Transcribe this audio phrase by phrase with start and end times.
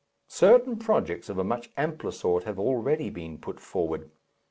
[0.27, 4.09] Certain projects of a much ampler sort have already been put forward.